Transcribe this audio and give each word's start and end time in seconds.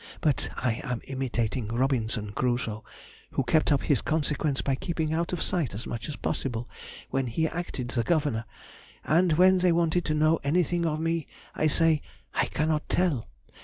But 0.19 0.49
I 0.57 0.81
am 0.83 1.01
imitating 1.03 1.67
Robinson 1.67 2.31
Crusoe, 2.31 2.83
who 3.33 3.43
kept 3.43 3.71
up 3.71 3.83
his 3.83 4.01
consequence 4.01 4.63
by 4.63 4.73
keeping 4.73 5.13
out 5.13 5.31
of 5.31 5.43
sight 5.43 5.75
as 5.75 5.85
much 5.85 6.09
as 6.09 6.15
possible 6.15 6.67
when 7.11 7.27
he 7.27 7.47
acted 7.47 7.89
the 7.89 8.01
governor, 8.01 8.45
and 9.03 9.33
when 9.33 9.59
they 9.59 9.71
want 9.71 9.93
to 10.03 10.13
know 10.15 10.39
anything 10.43 10.87
of 10.87 10.99
me, 10.99 11.27
I 11.53 11.67
say 11.67 12.01
I 12.33 12.47
cannot 12.47 12.89
tell!... 12.89 13.27